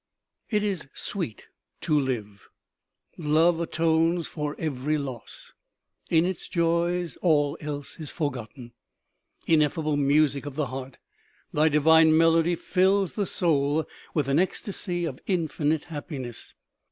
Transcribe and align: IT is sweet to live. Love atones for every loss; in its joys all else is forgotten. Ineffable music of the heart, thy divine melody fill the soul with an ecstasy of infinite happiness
IT 0.49 0.63
is 0.63 0.87
sweet 0.95 1.45
to 1.79 1.93
live. 1.95 2.49
Love 3.19 3.59
atones 3.59 4.25
for 4.25 4.55
every 4.57 4.97
loss; 4.97 5.53
in 6.09 6.25
its 6.25 6.47
joys 6.47 7.17
all 7.17 7.55
else 7.61 7.99
is 7.99 8.09
forgotten. 8.09 8.73
Ineffable 9.45 9.97
music 9.97 10.47
of 10.47 10.55
the 10.55 10.65
heart, 10.65 10.97
thy 11.53 11.69
divine 11.69 12.17
melody 12.17 12.55
fill 12.55 13.05
the 13.05 13.27
soul 13.27 13.85
with 14.15 14.27
an 14.27 14.39
ecstasy 14.39 15.05
of 15.05 15.19
infinite 15.27 15.83
happiness 15.83 16.55